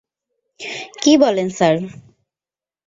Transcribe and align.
কী 1.01 1.13
বলেন 1.17 1.47
স্যার? 1.49 1.75